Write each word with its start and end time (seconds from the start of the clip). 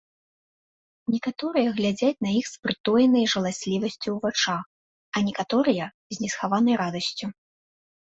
Некаторыя 1.15 1.73
глядзяць 1.79 2.23
на 2.25 2.31
іх 2.39 2.45
з 2.53 2.63
прытоенай 2.63 3.25
жаласлівасцю 3.33 3.99
ў 3.99 4.15
вачах, 4.25 4.63
а 5.15 5.23
некаторыя 5.27 5.85
з 6.17 6.25
несхаванай 6.25 6.75
радасцю. 6.83 7.27